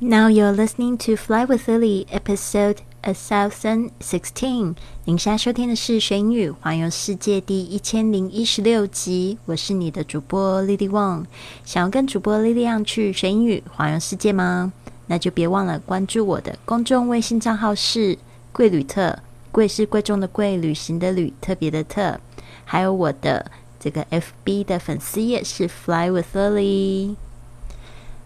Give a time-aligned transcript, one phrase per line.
[0.00, 4.74] Now you're listening to Fly with Lily, episode a thousand sixteen。
[5.04, 9.38] 您现在收听的是《学英语环游世界》第一千零一十六集。
[9.46, 11.26] 我是你的主播 Lily Wang。
[11.64, 14.72] 想要跟主播 Lily 一样去学英语环游世界吗？
[15.06, 18.18] 那就别忘了关注我的公众微信账号是
[18.52, 19.16] “贵旅特”，
[19.52, 22.18] 贵是贵重的贵，旅行的旅，特别的特。
[22.64, 23.48] 还有我的
[23.78, 27.14] 这个 FB 的粉丝页是 Fly with Lily。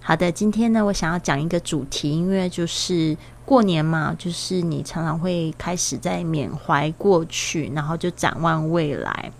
[0.09, 3.15] 好的，今天呢，我想要讲一个主题，因为就是
[3.45, 9.31] 过年嘛，就是你常常会开始在缅怀过去，然后就展望未来。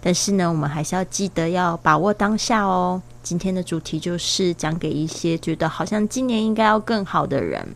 [0.00, 3.02] 但是呢，我们还是要记得要把握当下哦。
[3.24, 7.66] 今天的主题就是讲给一些觉得好像今年应该要更好的人，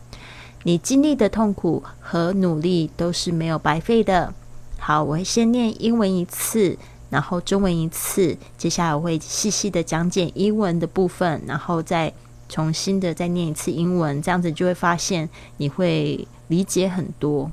[0.63, 4.33] 你经历的痛苦和努力都是没有白费的。
[4.79, 6.77] 好，我会先念英文一次。
[7.10, 12.12] 然后中文一次，接下来我会细细的讲解英文的部分，然后再
[12.48, 17.50] 重新的再念一次英文，这样子就会发现你会理解很多。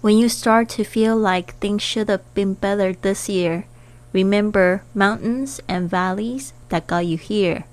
[0.00, 3.64] When you start to feel like things should have been better this year,
[4.12, 7.64] remember mountains and valleys that got you here.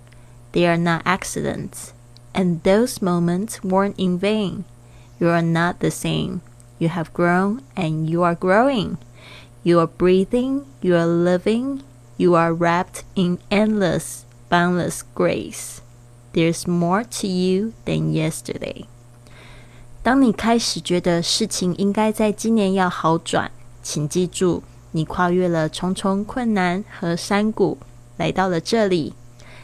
[0.52, 1.90] They are not accidents,
[2.34, 4.64] and those moments weren't in vain.
[5.20, 6.42] You are not the same.
[6.80, 8.98] You have grown and you are growing.
[9.64, 11.82] You are breathing, you are living,
[12.18, 15.80] you are wrapped in endless, boundless grace.
[16.34, 18.86] There's more to you than yesterday.
[20.04, 23.50] 当你开始觉得事情应该在今年要好转，
[23.82, 27.80] 请记住，你跨越了重重困难和山谷，
[28.18, 29.14] 来到了这里。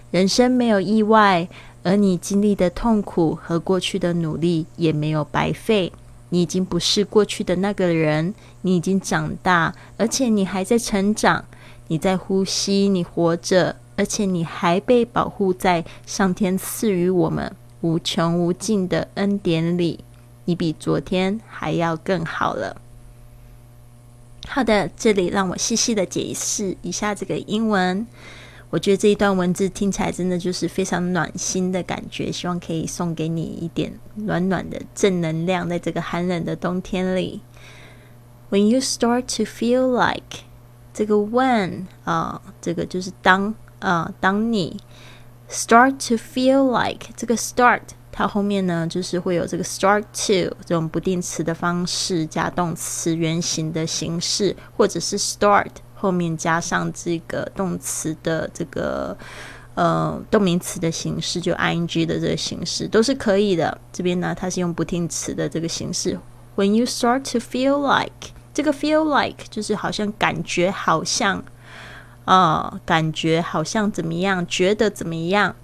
[0.10, 1.48] 人生没有意外，
[1.84, 5.94] 而你经历的痛苦和过去的努力也没有白费。
[6.31, 11.45] 你已经不是过去的那个人，你已经长大，而且你还在成长。
[11.89, 20.01] 你在呼吸，你活着，而且你还被保护在上天赐予我们无穷无尽的恩典里。
[20.47, 22.81] 你比昨天还要更好了。
[24.49, 28.07] 好的，这里让我细细的解释一下这个英文。
[28.69, 37.41] 我觉得这一段文字听起来真的就是非常暖心的感觉，希望可以送给你一点暖暖的正能量，在这个寒冷的冬天里。
[38.51, 40.41] When you start to feel like
[40.93, 44.81] 这个 when 啊，这个就是当啊，当你
[45.49, 55.71] start to feel like 这个 start，它后面呢就是会有这个 start to 这种不定词的方式加动词原形的形式，或者是 start。
[56.07, 59.17] 后面加上这个动词的这个
[59.75, 63.77] 呃动名词的形式，就 ing 的这个形式都是可以的。
[63.93, 66.17] 这边呢，它是用不定词的这个形式。
[66.55, 71.43] When you start to feel like，这个 feel like 就是好像感觉好像
[72.25, 75.57] 啊，感觉好像怎么样，觉得怎么样。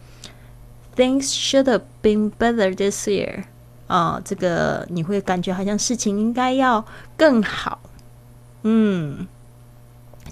[0.97, 3.45] Things should have been better this year。
[3.87, 6.85] 啊，这个你会感觉好像事情应该要
[7.17, 7.79] 更好。
[8.65, 9.29] 嗯。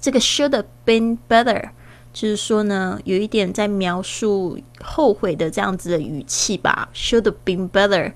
[0.00, 1.70] 这个 should have been better，
[2.12, 6.88] 就是说呢，有一点在描述后悔的这样子的语气吧。
[6.94, 8.12] should have been better，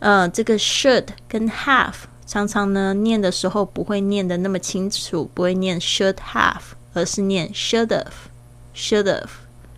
[0.00, 1.94] 呃，这个 should 跟 have
[2.26, 6.60] 常常呢念的时候不会念的那么清楚，不会念 should have，
[6.92, 9.28] 而是念 should have，should have。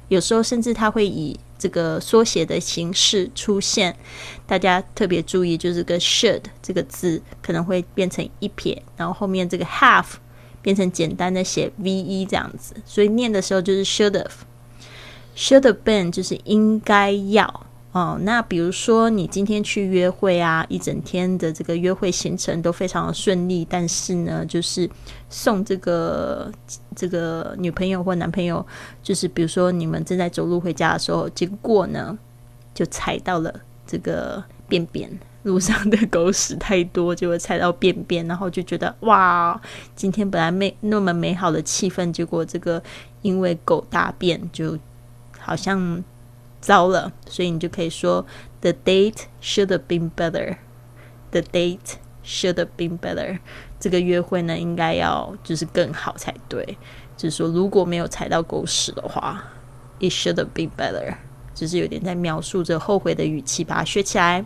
[0.09, 3.97] 有时候甚至它会以这个缩写的形式出现，
[4.47, 10.07] 大家特别注意，就是个 should 这个字可能会变成一撇，然后后面这个 have。
[10.67, 17.47] 变成简单的写 v e 这样子，所以念的时候就是 should have，should have been 就是应该要
[17.93, 18.19] 哦。
[18.23, 24.91] 那比如说你今天去约会啊，一整天的这个约会行程都非常的顺利，但是呢，就是
[25.31, 26.51] 送这个
[26.97, 28.67] 这个女朋友或男朋友，
[29.05, 32.19] 就是比如说你们正在走路回家的时候，结果呢
[32.75, 33.55] 就踩到了
[33.87, 35.09] 这个便便。
[35.47, 39.59] 路上的狗屎太多，就会踩到便便，然后就觉得哇，
[39.95, 42.83] 今天本来没那么美好的气氛，结果这个
[43.23, 44.77] 因为狗大便就
[45.39, 46.03] 好像
[46.61, 48.27] 糟了，所以你就可以说
[48.61, 50.57] The date should have been better.
[51.31, 51.95] The date
[52.25, 53.39] should have been better.
[53.79, 56.77] 这个约会呢，应该要就是更好才对。
[57.17, 59.45] 就是说，如果没有踩到狗屎的话
[60.01, 61.15] ，It should have been better.
[61.55, 64.45] 就是有点在描述着后悔的语气，把它学起来。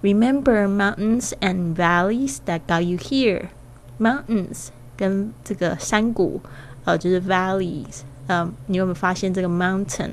[0.00, 3.48] Remember mountains and valleys that got you here.
[3.98, 6.40] Mountains 跟这个山谷，
[6.84, 8.02] 呃，就是 valleys。
[8.28, 10.10] 呃，你有没有发现这个 mountain？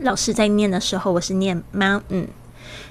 [0.00, 2.28] 老师在念的时候，我是念 mountain。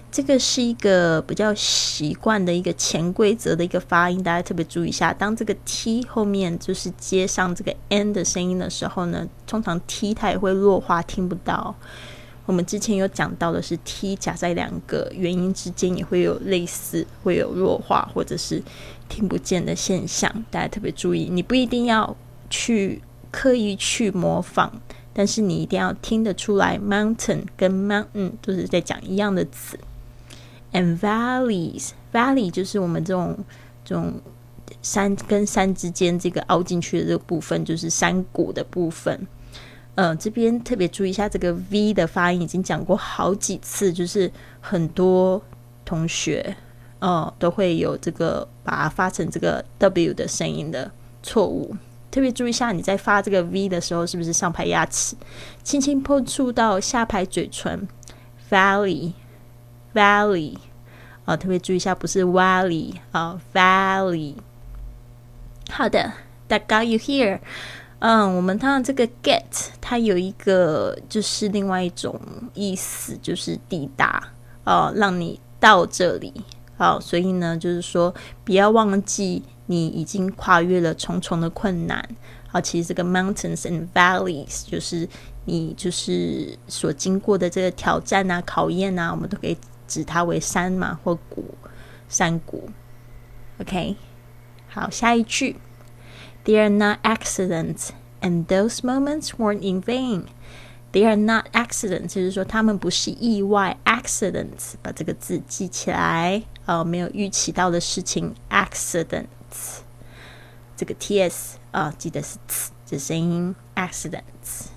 [0.10, 5.12] 这个是一个比较习惯的一个潜规则的一个发音，大家特别注意一下。
[5.12, 11.76] 当这个 t 后面就是接上这个 n 的声音的时候呢，通常 t 它也会弱化，听不到。
[12.46, 18.62] 我们之前有讲到的是 t 夹在两个元音之间，也会有类似会有弱化或者是
[19.08, 21.30] 听不见的现象，大家特别注意。
[21.32, 22.16] 你不一定要
[22.50, 23.02] 去
[23.32, 24.72] 刻意去模仿，
[25.14, 29.80] 但是你一定要听得出来，mountain 跟 mountain 都是在讲一样的词。
[30.74, 33.38] And valleys，valley 就是我们这种
[33.86, 34.16] 这种
[34.82, 39.28] 山跟山之间这个凹进去的这个部分，就是山谷的部分。
[39.96, 45.40] 嗯，这边特别注意一下这个 V 的发音，已经讲过好几次，就是很多
[45.86, 46.56] 同学，
[47.00, 50.92] 哦，都会有这个把它发成这个 W 的声音的
[51.22, 51.76] 错误。
[52.10, 55.16] 特别注意一下，你在发这个 V 的时候，是不是上排牙齿
[55.64, 57.88] 轻轻碰触到下排嘴唇
[58.50, 60.58] ？Valley，Valley，
[61.26, 64.36] 啊，特别注意一下，不是 Valley 啊，Valley。
[65.70, 66.14] 好的
[66.50, 67.40] ，That got you here。
[67.98, 72.18] 嗯，我们看到这个 get，它有一个就是另外一种
[72.54, 74.32] 意思，就是抵达
[74.64, 76.34] 哦，让你到这里
[76.78, 78.16] 好，所以呢，就是说
[78.46, 82.08] 不要忘记你已经跨越了重重的困难
[82.48, 85.06] 好，其实这个 mountains and valleys 就是
[85.44, 91.44] 你就是所经过的这个挑战啊、考验啊，我们都可以指它为山嘛或谷
[92.08, 92.70] 山谷。
[93.60, 93.98] OK，
[94.70, 95.58] 好，下一句。
[96.46, 97.90] They are not accidents,
[98.23, 100.25] and those moments weren't in vain.
[100.93, 103.77] They are not accidents，就是说他们不是意外。
[103.85, 106.43] Accidents，把这个字记起来。
[106.65, 108.35] 呃，没有预期到的事情。
[108.51, 109.83] Accidents，
[110.77, 113.55] 这个 ts 啊，记得是 t 的声音。
[113.75, 114.69] Accidents,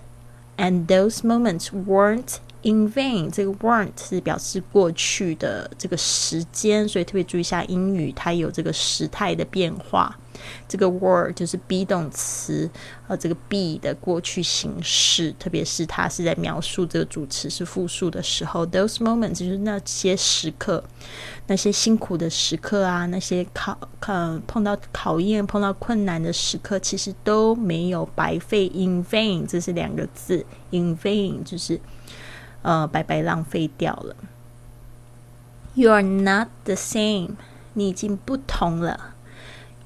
[0.58, 10.16] and those moments weren't In vain，这个 weren't 是表示过去的这个时间，所以特别注意一下英语，它有这个时态的变化。
[10.69, 12.71] 这个 were 就是 be 动词，
[13.09, 18.67] 呃，这个 be 的过去形式，特别是它是在描述这个主词是复数的时候。
[18.67, 20.83] Those moments 就是那些时刻，
[21.47, 28.71] 那些辛苦的时刻啊，那些考考碰到考验、碰到困难的时刻，其实都没有白费。
[28.75, 31.81] In vain 这是两个字，in vain 就是。
[32.63, 34.17] 呃，白白浪费掉了。
[35.75, 37.37] You are not the same，
[37.75, 39.15] 你已经不同了。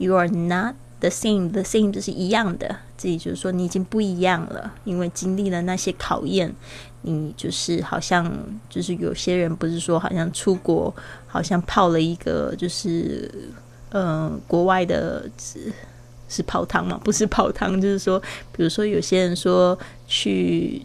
[0.01, 6.51] You are not the same，the same 就是一样的，这也就是说你已经不一样了，因为经历了那些考验，
[7.03, 8.33] 你就是好像
[8.71, 10.95] 就是有些人不是说好像出国，
[11.27, 13.31] 好像泡了一个就是
[13.91, 15.71] 嗯国外的是
[16.31, 16.99] 是泡汤嘛？
[17.05, 18.19] 不是泡汤，就是说，
[18.53, 20.81] 比如说有些人说去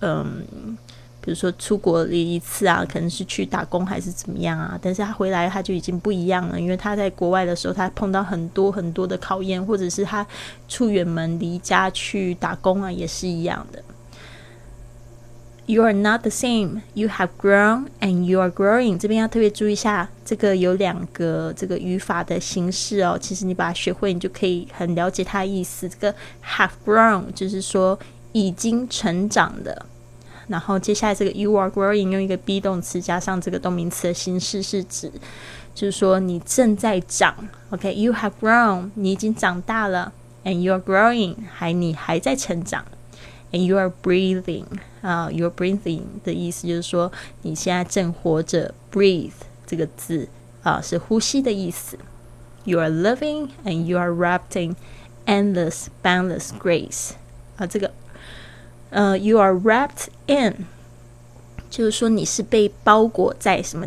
[0.00, 0.76] 嗯。
[1.26, 4.78] 比如说出国了一次啊，可能是去打工还是怎么样啊？
[4.80, 10.24] 但是他回来他就已经不一样了，因为他在国外的时候，他碰到很多很多的考验，或者是他
[10.68, 13.82] 出远门离家去打工啊，也是一样的。
[15.66, 16.82] You are not the same.
[16.94, 18.96] You have grown and you are growing.
[18.96, 23.18] 这边要特别注意一下，这个有两个这个语法的形式哦。
[23.20, 25.88] 其实你把它学会，你就可以很了解它的意思。
[25.88, 26.14] 这个
[26.44, 27.98] have grown 就是说
[28.30, 29.86] 已经成长的。
[30.48, 35.10] 然后接下来这个 you are growing 用一个 be 动词加上这个动名词的形式，是指
[35.74, 37.34] 就是说你正在长。
[37.70, 40.12] OK，you have grown，你已经长大了
[40.44, 42.84] ，and you are growing，还你还在成长
[43.50, 44.64] ，and you are breathing，
[45.02, 47.10] 啊，you are breathing 的意思就是说
[47.42, 49.32] 你现在正活着，breathe
[49.66, 50.28] 这个字
[50.62, 51.98] 啊是呼吸的意思。
[52.64, 54.76] You are living and you are wrapped in
[55.26, 57.10] endless, boundless grace，
[57.56, 57.90] 啊，这个。
[58.90, 60.64] 呃，you are wrapped in，
[61.68, 63.86] 就是说你是被包裹在什么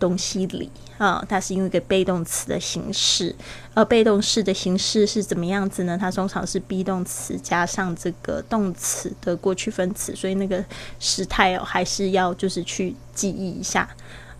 [0.00, 1.24] 东西里啊？
[1.28, 3.34] 它是用一个被动词的形式，
[3.74, 5.96] 而被动式的形式是怎么样子呢？
[5.96, 10.64] 它通常是 be 动词加上这个动词的过去分词，所以那个
[10.98, 13.88] 时态哦，还是要就是去记忆一下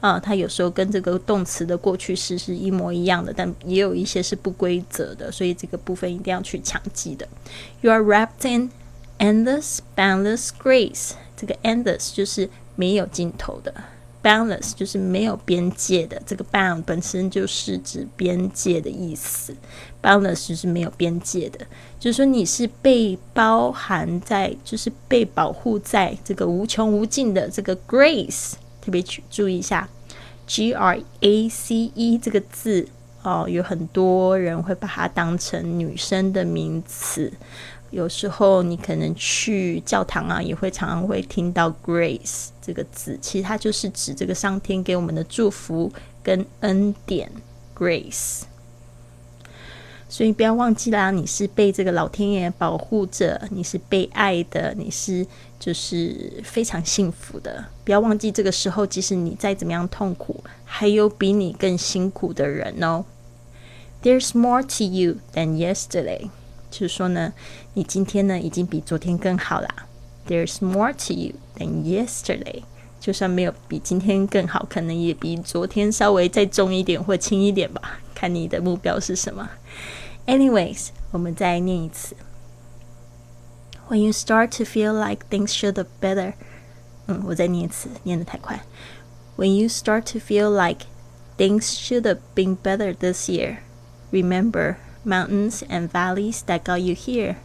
[0.01, 0.19] 啊。
[0.19, 7.29] 它有时候跟这个动词的过去式是一模一样的，但也有一些是不规则的，所以这个部分一定要去强记的。
[7.83, 8.71] You are wrapped in。
[9.25, 13.73] Endless, boundless grace，这个 endless 就是没有尽头的
[14.23, 16.21] ，boundless 就是没有边界的。
[16.27, 19.57] 这个 bound 本身就是指边界的意思
[20.03, 21.67] ，boundless 就是没有边界的，
[21.99, 28.53] 就是说你是被包含在，就是被保护在这个无穷无尽的这个 grace。
[28.83, 29.89] 特别去注意一下
[30.47, 32.87] ，G R A C E 这个字
[33.23, 37.33] 哦，有很多人会把它当成女生的名词。
[37.95, 47.31] 有时候你可能去教堂啊，也会常常会听到 “grace” 这个字，其实它就是指这个上天给我们的祝福跟恩典。
[47.77, 48.43] Grace。
[50.09, 55.27] 所以不要忘记啦，你是被这个老天爷保护着，你是被爱的，你是
[55.59, 57.65] 就是非常幸福的。
[57.85, 63.05] 不要忘记这个时候，即使你再怎么样痛苦，还有比你更辛苦的人哦。
[64.05, 66.29] There's more to you than yesterday，
[66.74, 67.34] 就是说呢，
[67.74, 69.68] 你今天呢已经比昨天更好啦。
[70.28, 72.64] There's more to you than yesterday，
[73.00, 79.50] 就算没有比今天更好，可能也比昨天稍微再重一点或轻一点吧，看你的目标是什么。
[80.28, 82.16] Anyways，我们再念一次。
[83.90, 86.34] When you start to feel like things should have better，
[87.08, 88.64] 嗯，我再念一次，念得太快。
[89.36, 90.86] When you start to feel like
[91.38, 93.58] things should have been better this year,
[94.12, 97.39] remember mountains and valleys that got you here.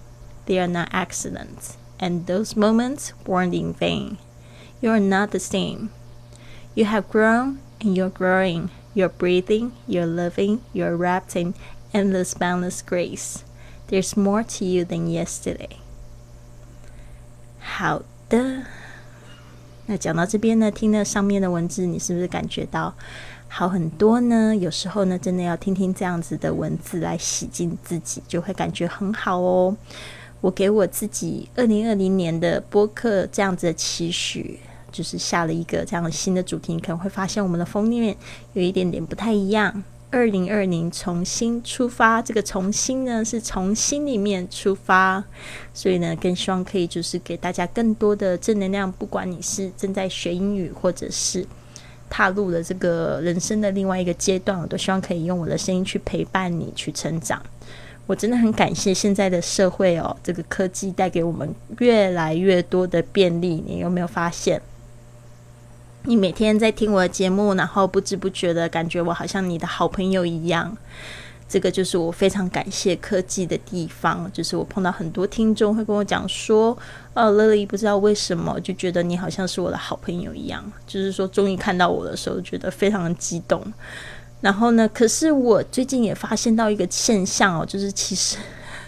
[0.45, 4.17] They are not accidents, and those moments weren't in vain.
[4.81, 5.91] You are not the same.
[6.75, 8.71] You have grown and you're growing.
[8.93, 11.53] You're breathing, you're living, you're wrapped in
[11.93, 13.43] endless boundless grace.
[13.87, 15.77] There's more to you than yesterday.
[17.59, 18.65] 好的，
[19.89, 22.93] 那讲到这边呢，听了上面的文字，你是不是感觉到
[23.47, 24.55] 好很多呢？
[24.55, 29.75] 有时候呢，真的要听听这样子的文字来洗净自己，就会感觉很好哦。
[30.41, 34.59] 我给我自己二零二零年的播客这样子的期许，
[34.91, 38.15] 就是下了一个这样新的主题，你可能会发现我们的封面
[38.53, 39.83] 有一点点不太一样。
[40.11, 45.23] 二零二零重新出发，这个重新呢是从心里面出发，
[45.71, 48.91] 所以呢更希望可以就是给大家更多的正能量。
[48.91, 51.45] 不管你是正在学英语，或者是
[52.09, 57.39] 踏入了这个人生的另外一个阶段，我都希望可以用我的声音去陪伴你去成长。
[58.07, 63.63] 我真的很感谢现在的社会哦，这个科技带给我们越来越多的便利。
[63.63, 64.59] 你有没有发现？
[66.09, 70.75] 你每天在听我的节目，然后不知不觉的感觉我好像你的好朋友一样。
[71.47, 74.27] 这个就是我非常感谢科技的地方。
[74.33, 76.75] 就是我碰到很多听众会跟我讲说
[77.13, 83.61] ：“呃，Lily 不知道为什么就觉得你好像是我的好朋友一样。”就是说，终于看到我的时候，觉得非常的激动。
[84.41, 88.35] 然后呢，可是我最近也发现到一个现象哦，就是其实，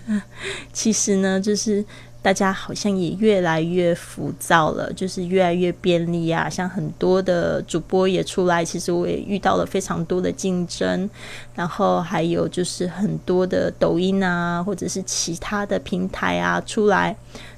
[0.73, 1.85] 其实呢，就是。
[2.23, 6.47] 大家好像也越来越浮躁了，就是越来越便利啊。
[6.47, 11.09] 像很多的主播也出来，其实我也遇到了非常多的竞争。
[11.55, 17.15] 然后还有就是很多的抖音啊，或者是其他的平台啊出来，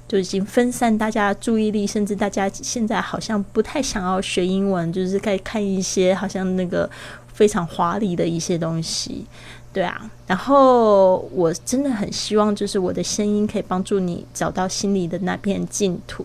[0.08, 6.90] 就已经分散大家注意力，甚至大家现在好像不太想要学英文，就是在看一些好像那个
[7.34, 9.26] 非常华丽的一些东西。
[9.74, 16.24] 对啊，然后我真的很希望，就是我的声音可以帮助你找到心里的那片净土。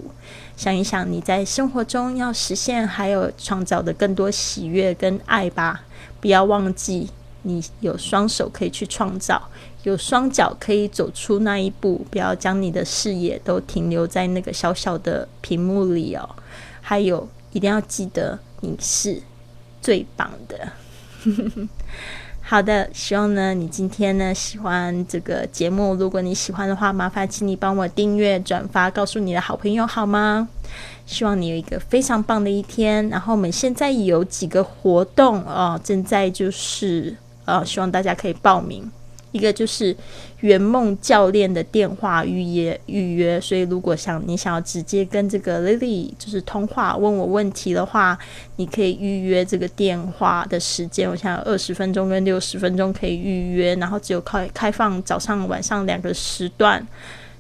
[0.55, 5.83] 想一想，你在生活中要实现还有创造的更多喜悦跟爱吧。
[6.21, 7.09] 不要忘记，
[7.45, 9.41] 你有双手可以去创造，
[9.85, 12.05] 有双脚可以走出那一步。
[12.11, 16.29] 不要将你的视野都停留在那个小小的屏幕里哦。
[16.83, 19.23] 还有，一定要记得，你是
[19.81, 20.73] 最棒的。
[22.51, 25.95] 好的，希望呢你今天呢喜欢这个节目。
[25.97, 30.49] 如果你喜欢的话，麻烦请你帮我订阅、转发，告诉你的好朋友好吗？
[31.05, 33.07] 希望你有一个非常棒的一天。
[33.11, 37.15] 然后我们现在有几个活动啊，正在就是
[37.45, 38.91] 呃，希望大家可以报名。
[39.39, 39.97] 一个就是
[40.41, 48.19] 圆梦教练的电话预约预约，所以如果想你想要直接跟这个 Lily 就是通话问我问题的话，
[48.57, 51.09] 你可以预约这个电话的时间。
[51.09, 56.85] 我想二十分钟跟六十分钟可以预约，然后只有开开放早上晚上两个时段，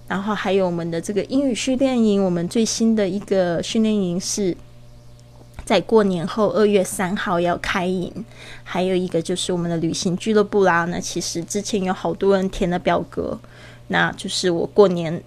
[0.06, 4.56] 然后还有我们的这个英语训练营，我们最新的一个训练营是。
[5.68, 8.10] 在过年后二月三号要开营，
[8.64, 10.86] 还有一个就是我们的旅行俱乐部啦。
[10.86, 13.38] 那其实之前有好多人填了表格，
[13.88, 15.22] 那就是我过年。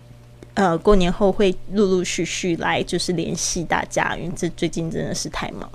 [0.54, 5.70] 呃，过年后会陆陆续续来，就是联系大家，因为这最近真的是太忙，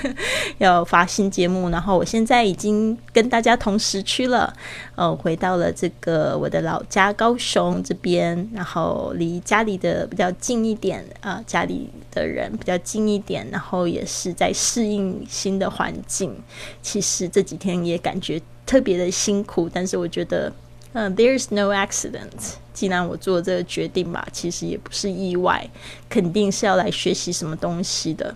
[0.58, 1.70] 要发新节目。
[1.70, 4.52] 然后我现在已经跟大家同时区了，
[4.96, 16.36] 呃，回到了这个我的老家高雄这边，然后离家里的比较近一点啊，家里的人比较近一点，然后也是在适应新的环境。
[16.82, 20.52] 其实这几天也感觉特别的辛苦，但是我觉得。
[20.92, 22.54] 嗯，There's no accident。
[22.72, 25.68] 既然我做这个决定吧，其实也不是意外，
[26.08, 28.34] 肯定是要来学习什么东西的。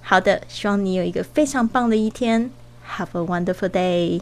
[0.00, 2.50] 好的，希望你有一个非常棒的一天。
[2.96, 4.20] Have a wonderful day。